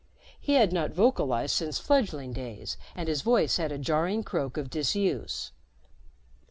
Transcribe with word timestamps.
He 0.39 0.53
had 0.55 0.73
not 0.73 0.89
vocalized 0.95 1.53
since 1.55 1.77
fledgling 1.77 2.33
days 2.33 2.75
and 2.95 3.07
his 3.07 3.21
voice 3.21 3.57
had 3.57 3.71
a 3.71 3.77
jarring 3.77 4.23
croak 4.23 4.57
of 4.57 4.67
disuse. 4.67 5.51